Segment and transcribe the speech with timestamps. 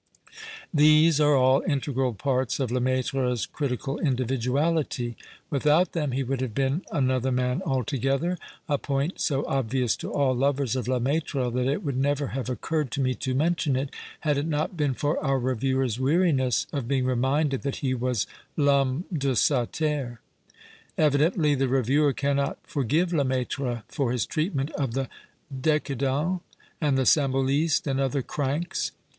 [0.73, 5.15] These arc all integral parts of Lemaitrc's critical individuality.
[5.51, 10.33] Without them he would have been another man altogether— a point so obvious to all
[10.35, 13.91] lovers of Lemaitre that it woidd never have occurred to me to mention it,
[14.21, 18.25] had it not been for our reviewer's weariness of being reminded that he was"
[18.57, 20.19] I'hommc de sa terre."
[20.97, 25.09] Evidently the reviewer cannot for give Lemaitre for his treatment of the"
[25.69, 26.41] decadents"
[26.81, 28.93] and the" symbolistes," and other cranks.